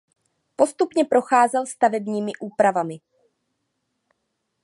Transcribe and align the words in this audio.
Postupně 0.55 1.05
procházel 1.05 1.65
stavebními 1.65 2.31
úpravami. 2.41 2.97